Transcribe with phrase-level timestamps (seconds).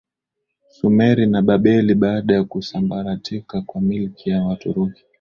[0.69, 5.03] Sumeri na Babeli Baada ya kusambaratika kwa milki ya Waturuki